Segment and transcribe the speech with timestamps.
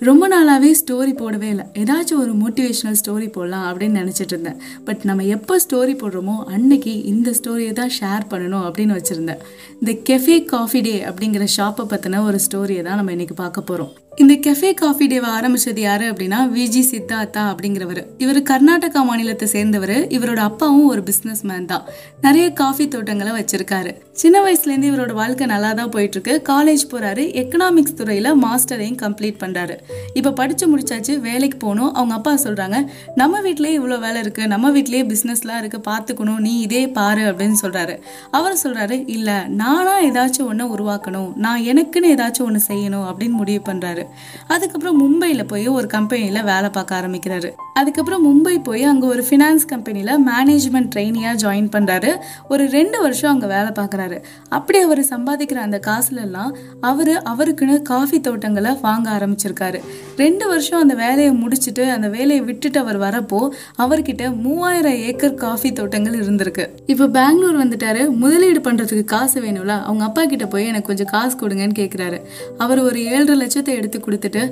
[0.00, 1.64] ரொம்ப நாளாகவே ஸ்டோரி போடவே இல்லை.
[1.82, 4.58] ஏதாச்சும் ஒரு மோட்டிவேஷ்னல் ஸ்டோரி போடலாம் அப்படின்னு நினச்சிட்டு இருந்தேன்.
[4.86, 9.40] பட் நம்ம எப்போ ஸ்டோரி போடுறோமோ அன்னைக்கு இந்த ஸ்டோரியை தான் ஷேர் பண்ணணும் அப்படின்னு வச்சுருந்தேன்.
[9.80, 14.34] இந்த கெஃபே காஃபி டே அப்படிங்கிற ஷாப்பை பற்றின ஒரு ஸ்டோரியை தான் நம்ம இன்றைக்கி பார்க்க போகிறோம் இந்த
[14.44, 18.00] கெஃபே காஃபி டேவை ஆரம்பிச்சது யாரு அப்படின்னா விஜி சித்தார்த்தா அப்படிங்கிறவர்.
[18.24, 19.96] இவர் கர்நாடகா மாநிலத்தை சேர்ந்தவர்.
[20.16, 21.84] இவரோட அப்பாவும் ஒரு பிஸ்னஸ் மேன் தான்.
[22.24, 23.90] நிறைய காஃபி தோட்டங்களை வச்சிருக்காரு.
[24.22, 26.36] சின்ன வயசுலேருந்து இவரோட வாழ்க்கை நல்லா தான் போயிட்டு இருக்கு.
[26.52, 27.24] காலேஜ் போறாரு.
[27.42, 29.76] எக்கனாமிக்ஸ் துறையில மாஸ்டரையும் கம்ப்ளீட் பண்றாரு.
[30.14, 31.94] இப்ப படிச்சு முடிச்சாச்சு வேலைக்கு போகணும்.
[31.94, 36.88] அவங்க அப்பா சொல்றாங்க நம்ம வீட்லயே இவ்வளவு வேலை இருக்கு நம்ம வீட்லயே பிஸ்னஸ்லாம் இருக்கு பாத்துக்கணும் நீ இதே
[36.88, 38.00] பாரு அப்படின்னு சொல்றாரு.
[38.30, 44.06] அவர் சொல்றாரு இல்ல நானா ஏதாச்சும் ஒண்ணு உருவாக்கணும் நான் எனக்குன்னு ஏதாச்சும் ஒன்று செய்யணும் அப்படின்னு முடிவு பண்றாரு.
[44.46, 47.50] அதுக்கப்புறம் மும்பையில் போய் ஒரு கம்பெனில வேலை பார்க்க ஆரம்பிக்கிறாரு.
[47.74, 52.16] அதுக்கப்புறம் மும்பை போய் அங்க ஒரு ஃபினான்ஸ் கம்பெனில மேனேஜ்மெண்ட் ட்ரெயினியாக ஜாயின் பண்றாரு.
[52.48, 54.22] ஒரு ரெண்டு வருஷம் அங்க வேலை பார்க்குறாரு.
[54.48, 59.75] அப்படி அவர் சம்பாதிக்கிற அந்த காசுல எல்லாம் அவரு அவருக்குன்னு காஃபி தோட்டங்களை வாங்க ஆரம்பிச்சிருக்காரு.
[60.22, 63.40] ரெண்டு வருஷம் அந்த வேலையை முடிச்சுட்டு அந்த வேலையை விட்டுட்டு அவர் வரப்போ
[63.84, 66.64] அவர்கிட்ட மூவாயிரம் ஏக்கர் காஃபி தோட்டங்கள் இருந்திருக்கு.
[66.92, 71.76] இப்போ பெங்களூர் வந்துட்டாரு முதலீடு பண்றதுக்கு காசு வேணும்ல அவங்க அப்பா கிட்ட போய் எனக்கு கொஞ்சம் காசு கொடுங்கன்னு
[71.80, 72.20] கேட்குறாரு
[72.64, 74.42] அவர் ஒரு ஏழரை லட்சத்தை எடுத்து கொடுத்துட்டு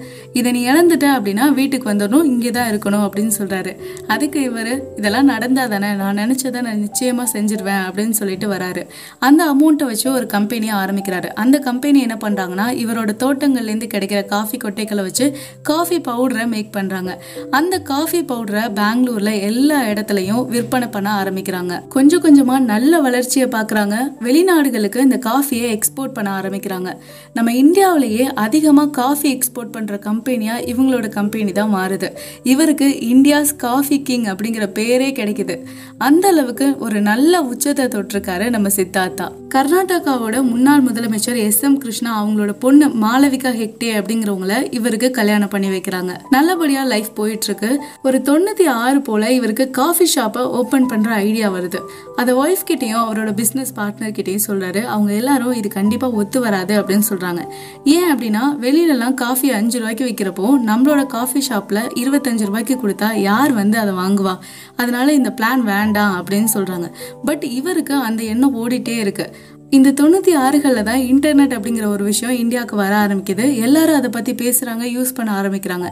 [0.41, 3.75] இதை நீ இழந்துட்ட அப்படின்னா வீட்டுக்கு வந்துடணும் இங்கே தான் இருக்கணும் அப்படின்னு சொல்றாரு.
[4.15, 8.85] அதுக்கு இவர் இதெல்லாம் நடந்தா தானே நான் நினச்சதை நான் நிச்சயமா செஞ்சிருவேன் அப்படின்னு சொல்லிட்டு வராரு.
[9.29, 11.29] அந்த அமௌண்ட்டை வச்சு ஒரு கம்பெனியை ஆரம்பிக்கிறாரு.
[11.45, 15.14] அந்த கம்பெனி என்ன பண்றாங்கன்னா இவரோட தோட்டங்கள்லேருந்து கிடைக்கிற காஃபி கொட்டைகளை வச்சு
[15.63, 17.25] காஃபி பவுடரை மேக் பண்றாங்க.
[17.51, 21.89] அந்த காஃபி பவுடரை பெங்களூர்ல எல்லா இடத்துலையும் விற்பனை பண்ண ஆரம்பிக்கிறாங்க.
[21.89, 23.97] கொஞ்சம் கொஞ்சமா நல்ல வளர்ச்சியை பார்க்கறாங்க.
[24.21, 26.93] வெளிநாடுகளுக்கு இந்த காஃபியை எக்ஸ்போர்ட் பண்ண ஆரம்பிக்கிறாங்க.
[27.35, 32.11] நம்ம இந்தியாவிலேயே அதிகமாக காஃபி எக்ஸ்போர்ட் பண்ற கம்பெனியா இவங்களோட கம்பெனி தான் மாறுது.
[32.43, 35.57] இவருக்கு இந்தியாஸ் காஃபி கிங் அப்படிங்கிற பேரே கிடைக்குது.
[35.99, 39.27] அந்த அளவுக்கு ஒரு நல்ல உச்சத்தை தொட்டிருக்காரு நம்ம சித்தார்த்தா.
[39.55, 46.17] கர்நாடகாவோட முன்னாள் முதலமைச்சர் எஸ் எம் கிருஷ்ணா அவங்களோட பொண்ணு மாளவிகா ஹெக்டே அப்படிங்கிறவங்கள இவருக்கு கல்யாணம் பண்ணி வைக்கிறாங்க.
[46.31, 51.81] நல்லபடியா லைஃப் போயிட்டு இருக்கு ஒரு தொண்ணூத்தி ஆறு போல இவருக்கு காஃபி ஷாப்பை ஓபன் பண்ற ஐடியா வருது.
[52.17, 54.85] அதை ஒய்ஃப் கிட்டேயும் அவரோட பிசினஸ் பார்ட்னர் கிட்டயும் சொல்றாரு.
[54.85, 57.47] அவங்க எல்லாரும் இது கண்டிப்பா ஒத்து வராது அப்படின்னு சொல்றாங்க.
[57.85, 63.79] ஏன் அப்படின்னா வெளியிலலாம் காஃபி அஞ்சு ரூபாய்க்கு விற்கிறப்போ நம்மளோட காஃபி ஷாப்ல இருபத்தஞ்சு ரூபாய்க்கு கொடுத்தா யார் வந்து
[63.79, 64.39] அதை வாங்குவா?
[64.77, 66.93] அதனால இந்த பிளான் வேண்டாம் அப்படின்னு சொல்றாங்க.
[67.25, 69.37] பட் இவருக்கு அந்த எண்ணம் ஓடிட்டே இருக்கு.
[69.77, 73.45] இந்த தொண்ணூற்றி ஆறுகளில் தான் இன்டர்நெட் அப்படிங்கிற ஒரு விஷயம் இந்தியாவுக்கு வர ஆரம்பிக்குது.
[73.67, 75.87] எல்லாரும் அதை பற்றி பேசுகிறாங்க யூஸ் பண்ண ஆரம்பிக்கிறாங்க.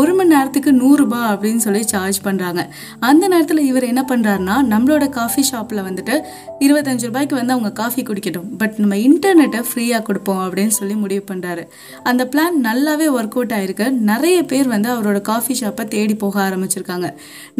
[0.00, 2.62] ஒரு மணி நேரத்துக்கு நூறுரூபா அப்படின்னு சொல்லி சார்ஜ் பண்ணுறாங்க
[3.08, 6.14] அந்த நேரத்தில் இவர் என்ன பண்ணுறாருன்னா நம்மளோட காஃபி ஷாப்பில் வந்துட்டு
[6.66, 8.48] இருபத்தஞ்சு ரூபாய்க்கு வந்து அவங்க காஃபி குடிக்கட்டும்.
[8.62, 11.64] பட் நம்ம இன்டர்நெட்டை ஃப்ரீயாக கொடுப்போம் அப்படின்னு சொல்லி முடிவு பண்ணுறாரு
[12.12, 13.88] அந்த பிளான் நல்லாவே ஒர்க் அவுட் ஆயிருக்கு.
[14.12, 17.10] நிறைய பேர் வந்து அவரோட காஃபி ஷாப்பை தேடி போக ஆரம்பிச்சிருக்காங்க.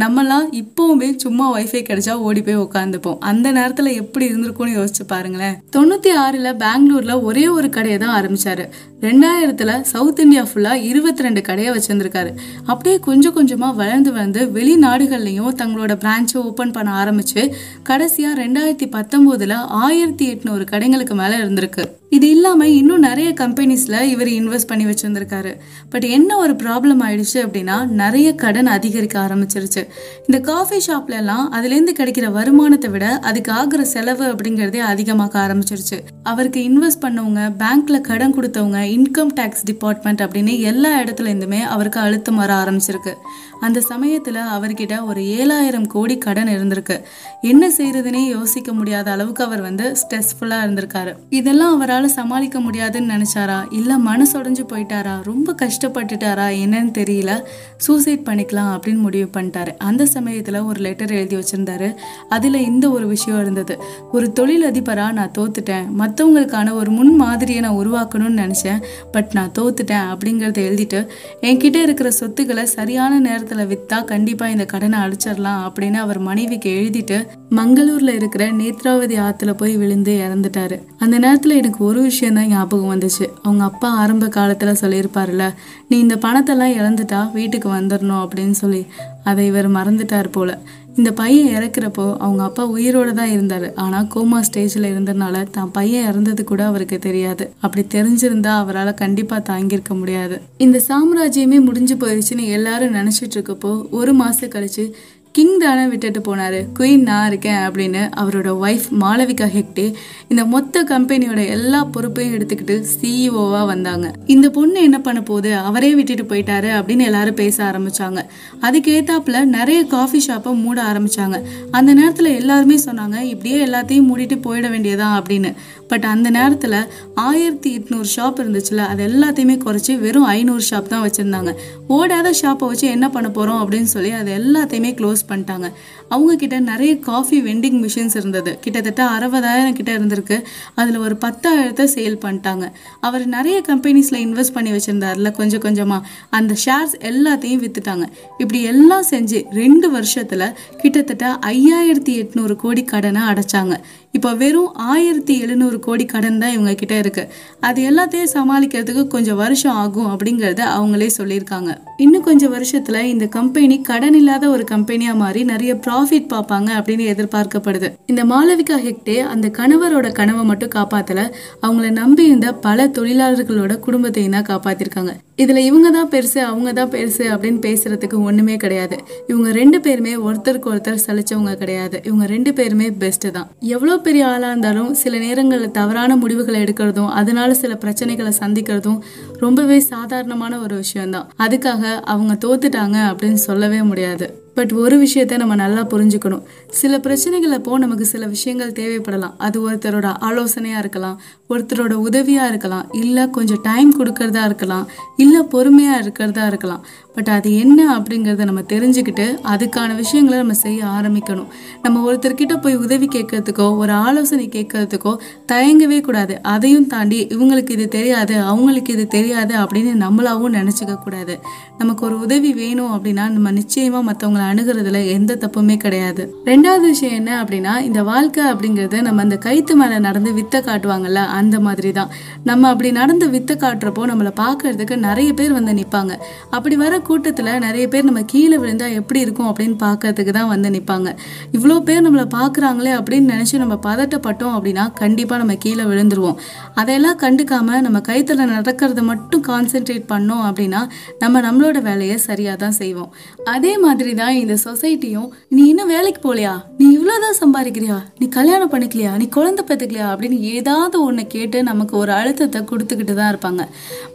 [0.05, 3.21] நம்மலாம் இப்போவுமே சும்மா ஒய்ஃபை கிடைச்சா ஓடி போய் உட்காந்துப்போம்.
[3.33, 5.57] அந்த நேரத்தில் எப்படி இருந்திருக்கும்னு யோசிச்சு பாருங்களேன்.
[5.73, 8.65] தொண்ணூத்தி ஆறுல பெங்களூர்ல ஒரே ஒரு கடையை தான் ஆரம்பிச்சாரு.
[9.01, 12.37] ரெண்டாயிரத்துல சவுத் இந்தியா ஃபுல்லா இருபத்தி ரெண்டு கடையை வச்சிருந்திருக்காரு.
[12.65, 17.53] அப்படியே கொஞ்சம் கொஞ்சமா வளர்ந்து வளர்ந்து வெளிநாடுகள்லயும் தங்களோட பிரான்ச்சை ஓபன் பண்ண ஆரம்பிச்சு
[17.89, 21.85] கடைசியா ரெண்டாயிரத்தி பத்தொன்பதுல ஆயிரத்தி எட்நூறு கடைங்களுக்கு மேல இருந்திருக்கு.
[22.11, 25.55] இது இல்லாம இன்னும் நிறைய கம்பெனிஸ்ல இவர் இன்வெஸ்ட் பண்ணி வச்சிருந்திருக்காரு.
[25.91, 29.87] பட் என்ன ஒரு ப்ராப்ளம் ஆயிடுச்சு அப்படின்னா நிறைய கடன் அதிகரிக்க ஆரம்பிச்சிருச்சு.
[30.27, 35.99] இந்த காஃபி ஷாப்ல எல்லாம் அதுல இருந்து கிடைக்கிற வருமானத்தை விட அதுக்கு ஆகுற செலவு அப்படிங்கறதே அதிகமாக ஆரம்பிச்சிருச்சு.
[36.23, 42.55] அவருக்கு இன்வெஸ்ட் பண்ணவங்க பேங்க்ல கடன் கொடுத்தவங்க இன்கம் டேக்ஸ் டிபார்ட்மெண்ட் அப்படின்னு எல்லா இடத்துலேருந்துமே அவருக்கு அழுத்தம் வர
[42.55, 43.15] ஆரம்பிச்சிருக்கு.
[43.61, 47.03] அந்த சமயத்தில் அவர்கிட்ட ஒரு ஏழாயிரம் கோடி கடன் இருந்திருக்கு.
[47.41, 51.15] என்ன செய்யறதுனே யோசிக்க முடியாத அளவுக்கு அவர் வந்து ஸ்ட்ரெஸ்ஃபுல்லாக இருந்திருக்காரு.
[51.31, 53.67] இதெல்லாம் அவரால் சமாளிக்க முடியாதுன்னு நினச்சாரா?
[53.71, 55.23] இல்லை மனசுடைஞ்சு போயிட்டாரா?
[55.23, 56.45] ரொம்ப கஷ்டப்பட்டுட்டாரா?
[56.65, 57.43] என்னன்னு தெரியல.
[57.77, 59.77] சூசைட் பண்ணிக்கலாம் அப்படின்னு முடிவு பண்ணிட்டாரு.
[59.79, 61.95] அந்த சமயத்தில் ஒரு லெட்டர் எழுதி வச்சுருந்தாரு.
[62.29, 63.83] அதில் இந்த ஒரு விஷயம் இருந்தது.
[64.13, 65.85] ஒரு தொழில் அதிபராக நான் தோத்துட்டேன்.
[65.99, 68.76] மற்றவங்களுக்கான ஒரு முன் மாதிரியை நான் உருவாக்கணும்னு நினச்சேன்.
[69.13, 71.07] பட் நான் தோத்துட்டேன் அப்படிங்கறத எழுதிட்டு
[71.41, 78.09] என்கிட்ட இருக்கிற சொத்துக்களை சரியான நேரத்துல வித்தா கண்டிப்பா இந்த கடனை அடிச்சிடலாம் அப்படின்னு அவர் மனைவிக்கு எழுதிட்டு மங்களூர்ல
[78.09, 80.77] இருக்கிற நேத்ராவதி ஆற்றுல போய் விழுந்து இறந்துட்டாரு.
[80.99, 83.25] அந்த நேரத்துல எனக்கு ஒரு விஷயம் தான் ஞாபகம் வந்துச்சு.
[83.43, 85.55] அவங்க அப்பா ஆரம்ப காலத்துல சொல்லியிருப்பாருல
[85.89, 88.87] நீ இந்த பணத்தெல்லாம் இழந்துட்டா வீட்டுக்கு வந்துடணும் அப்படின்னு சொல்லி
[89.25, 90.59] அதை இவர் மறந்துட்டார் போல.
[91.01, 93.69] இந்த பையன் இறக்குறப்போ அவங்க அப்பா உயிரோட தான் இருந்தாரு.
[93.75, 97.45] ஆனா கோமா ஸ்டேஜ்ல இருந்ததுனால தான் பையன் இறந்தது கூட அவருக்கு தெரியாது.
[97.61, 100.39] அப்படி தெரிஞ்சிருந்தா அவரால் கண்டிப்பா தாங்கியிருக்க முடியாது.
[100.67, 104.87] இந்த சாம்ராஜ்யமே முடிஞ்சு போயிடுச்சுன்னு எல்லாரும் நினைச்சிட்டு இருக்கப்போ ஒரு மாசம் கழிச்சு
[105.37, 106.65] கிங் தானே விட்டுட்டு போனார்.
[106.79, 109.95] குயின் நான் இருக்கேன் அப்படின்னு அவரோட ஒய்ஃப் மாளவிகா ஹெக்டே
[110.29, 114.13] இந்த மொத்த கம்பெனியோட எல்லா பொறுப்பையும் எடுத்துக்கிட்டு சிஇஓவா வந்தாங்க.
[114.27, 115.57] இந்த பொண்ணு என்ன பண்ண போகுது?
[115.57, 118.23] அவரே விட்டுட்டு போயிட்டாரு அப்படின்னு எல்லாரும் பேச ஆரம்பிச்சாங்க.
[118.63, 121.43] அதுக்கேத்தாப்புல நிறைய காஃபி ஷாப்பை மூட ஆரம்பிச்சாங்க.
[121.71, 125.55] அந்த நேரத்தில் எல்லாருமே சொன்னாங்க இப்படியே எல்லாத்தையும் மூடிட்டு போயிட வேண்டியதான் அப்படின்னு.
[125.89, 126.85] பட் அந்த நேரத்தில்
[127.15, 131.53] ஆயிரத்தி எட்நூறு ஷாப் இருந்துச்சுல அது எல்லாத்தையுமே குறைச்சி வெறும் ஐநூறு ஷாப் தான் வச்சுருந்தாங்க.
[131.89, 135.73] ஓடாத ஷாப்பை வச்சு என்ன பண்ண போகிறோம் அப்படின்னு சொல்லி அது எல்லாத்தையுமே க்ளோஸ் பண்ணிட்டாங்க.
[136.09, 138.59] அவங்க கிட்ட நிறைய காஃபி வெண்டிங் மிஷின்ஸ் இருந்தது.
[138.61, 140.43] கிட்டத்தட்ட அறுபதாயிரம் கிட்ட இருந்திருக்கு.
[140.75, 142.73] அதில் ஒரு பத்தாயிரத்தை சேல் பண்ணிட்டாங்க.
[143.01, 148.07] அவர் நிறைய கம்பெனிஸில் இன்வெஸ்ட் பண்ணி வச்சுருந்தார்ல கொஞ்சம் கொஞ்சமாக அந்த ஷேர்ஸ் எல்லாத்தையும் விற்றுட்டாங்க
[148.39, 153.75] இப்படி எல்லாம் செஞ்சு ரெண்டு வருஷத்தில் கிட்டத்தட்ட ஐயாயிரத்தி எட்நூறு கோடி கடனை அடைச்சாங்க.
[154.17, 157.23] இப்போ வெறும் ஆயிரத்தி எழுநூறு கோடி கடன் தான் இவங்க கிட்ட இருக்கு.
[157.69, 161.71] அது எல்லாத்தையும் சமாளிக்கிறதுக்கு கொஞ்சம் வருஷம் ஆகும் அப்படிங்கறத அவங்களே சொல்லியிருக்காங்க.
[162.05, 167.91] இன்னும் கொஞ்சம் வருஷத்துல இந்த கம்பெனி கடன் இல்லாத ஒரு கம்பெனியா மாறி நிறைய ப்ராஃபிட் பார்ப்பாங்க அப்படின்னு எதிர்பார்க்கப்படுது.
[168.07, 171.23] இந்த மாளவிகா ஹெக்டே அந்த கணவரோட கனவை மட்டும் காப்பாத்தல.
[171.63, 175.15] அவங்கள நம்பி இருந்த பல தொழிலாளர்களோட குடும்பத்தையும் தான் காப்பாத்திருக்காங்க.
[175.39, 178.97] இதில் இவங்க தான் பெருசு அவங்க தான் பெருசு அப்படின்னு பேசுகிறதுக்கு ஒன்றுமே கிடையாது.
[179.27, 182.01] இவங்க ரெண்டு பேருமே ஒருத்தருக்கு ஒருத்தர் சலிச்சவங்க கிடையாது.
[182.05, 183.51] இவங்க ரெண்டு பேருமே பெஸ்ட்டு தான்.
[183.61, 188.99] எவ்வளோ பெரிய ஆளாக இருந்தாலும் சில நேரங்களில் தவறான முடிவுகளை எடுக்கிறதும் அதனால சில பிரச்சனைகளை சந்திக்கிறதும்
[189.39, 191.29] ரொம்பவே சாதாரணமான ஒரு விஷயம்தான்.
[191.39, 191.85] அதுக்காக
[192.15, 194.29] அவங்க தோத்துட்டாங்க அப்படின்னு சொல்லவே முடியாது.
[194.57, 196.45] பட் ஒரு விஷயத்த நம்ம நல்லா புரிஞ்சுக்கணும்.
[196.81, 199.35] சில பிரச்சனைகள் அப்போ நமக்கு சில விஷயங்கள் தேவைப்படலாம்.
[199.47, 201.17] அது ஒருத்தரோட ஆலோசனையா இருக்கலாம்
[201.51, 204.87] ஒருத்தரோட உதவியா இருக்கலாம் இல்ல கொஞ்சம் டைம் கொடுக்கறதா இருக்கலாம்
[205.17, 206.83] இல்ல பொறுமையா இருக்கிறதா இருக்கலாம்.
[207.17, 211.51] பட் அது என்ன அப்படிங்கிறத நம்ம தெரிஞ்சுக்கிட்டு அதுக்கான விஷயங்களை நம்ம செய்ய ஆரம்பிக்கணும்.
[211.85, 215.13] நம்ம ஒருத்தர்கிட்ட போய் உதவி கேட்கறதுக்கோ ஒரு ஆலோசனை கேட்கறதுக்கோ
[215.53, 216.35] தயங்கவே கூடாது.
[216.55, 221.37] அதையும் தாண்டி இவங்களுக்கு இது தெரியாது அவங்களுக்கு இது தெரியாது அப்படின்னு நம்மளாவும் நினச்சிக்க கூடாது.
[221.79, 226.23] நமக்கு ஒரு உதவி வேணும் அப்படின்னா நம்ம நிச்சயமாக மற்றவங்களை அணுகிறதுல எந்த தப்புமே கிடையாது.
[226.51, 231.57] ரெண்டாவது விஷயம் என்ன அப்படின்னா இந்த வாழ்க்கை அப்படிங்கிறது நம்ம அந்த கைத்து மேலே நடந்து வித்தை காட்டுவாங்கல்ல அந்த
[231.67, 232.13] மாதிரி தான்.
[232.51, 236.15] நம்ம அப்படி நடந்து வித்தை காட்டுறப்போ நம்மளை பார்க்கறதுக்கு நிறைய பேர் வந்து நிற்பாங்க
[236.51, 241.09] அப்படி வர கூட்டத்தில் நிறைய பேர் நம்ம கீழே விழுந்தால் எப்படி இருக்கும் அப்படின்னு பார்க்கறதுக்கு தான் வந்து நிற்பாங்க
[241.57, 246.39] இவ்வளோ பேர் நம்மளை பார்க்குறாங்களே அப்படின்னு நினச்சி நம்ம பதட்டப்பட்டோம் அப்படின்னா கண்டிப்பாக நம்ம கீழே விழுந்துருவோம்.
[246.81, 250.83] அதையெல்லாம் கண்டுக்காமல் நம்ம கைத்தில் நடக்கிறத மட்டும் கான்சென்ட்ரேட் பண்ணோம் அப்படின்னா
[251.23, 253.11] நம்ம நம்மளோட வேலையை சரியாக தான் செய்வோம்.
[253.55, 256.55] அதே மாதிரி தான் இந்த சொசைட்டியும் நீ இன்னும் வேலைக்கு போகலையா?
[256.79, 257.99] நீ இவ்வளோதான் சம்பாதிக்கிறியா?
[258.21, 259.13] நீ கல்யாணம் பண்ணிக்கலையா?
[259.23, 260.09] நீ குழந்தை பெற்றுக்கலையா?
[260.13, 263.63] அப்படின்னு ஏதாவது ஒன்று கேட்டு நமக்கு ஒரு அழுத்தத்தை கொடுத்துக்கிட்டு தான் இருப்பாங்க.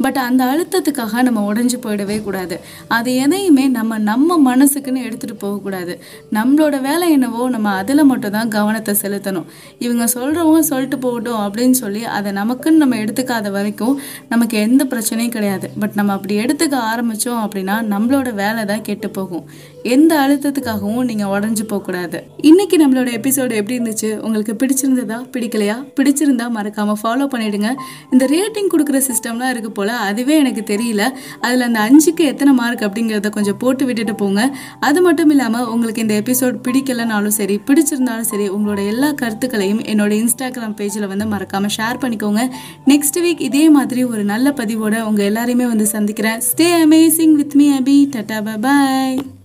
[0.06, 2.58] பட் அந்த அழுத்தத்துக்காக நம்ம உடஞ்சி போயிடவே கூடாது.
[2.88, 6.00] அது எதையுமே நம்ம நம்ம மனசுக்குன்னு எடுத்துகிட்டு போகக்கூடாது.
[6.32, 9.48] நம்மளோட வேலை என்னவோ நம்ம அதில் மட்டும் தான் கவனத்தை செலுத்தணும்.
[9.80, 14.00] இவங்க சொல்கிறவங்க சொல்லிட்டு போகட்டும் அப்படின்னு சொல்லி அதை நமக்குன்னு நம்ம எடுத்துக்காத வரைக்கும்
[14.30, 15.70] நமக்கு எந்த பிரச்சனையும் கிடையாது.
[15.80, 19.46] பட் நம்ம அப்படி எடுத்துக்க ஆரம்பித்தோம் அப்படின்னா நம்மளோட வேலை தான் கெட்டு போகும்.
[19.84, 22.24] எந்த அழுத்தத்துக்காகவும் நீங்கள் உடஞ்சி போகக்கூடாது.
[22.38, 24.18] இன்னைக்கு நம்மளோட எபிசோடு எப்படி இருந்துச்சு?
[24.18, 25.18] உங்களுக்கு பிடிச்சிருந்ததா?
[25.32, 25.86] பிடிக்கலையா?
[25.96, 27.74] பிடிச்சிருந்தா மறக்காமல் ஃபாலோ பண்ணிடுங்க.
[28.12, 31.10] இந்த ரேட்டிங் கொடுக்குற சிஸ்டம்லாம் இருக்கு போல் அதுவே எனக்கு தெரியல.
[31.40, 34.58] அதில் அந்த அஞ்சுக்கு எத்தனை மார்க் அப்படிங்கிறத கொஞ்சம் போட்டு விட்டுட்டு போங்க.
[34.80, 40.78] அது மட்டும் இல்லாமல் உங்களுக்கு இந்த எபிசோட் பிடிக்கலனாலும் சரி பிடிச்சிருந்தாலும் சரி உங்களோட எல்லா கருத்துக்களையும் என்னோட இன்ஸ்டாகிராம்
[40.82, 42.50] பேஜில் வந்து மறக்காமல் ஷேர் பண்ணிக்கோங்க.
[42.86, 46.42] நெக்ஸ்ட் வீக் இதே மாதிரி ஒரு நல்ல பதிவோட உங்கள் எல்லாரையுமே வந்து சந்திக்கிறேன்.
[46.52, 49.41] Stay amazing with me Abhi tata bye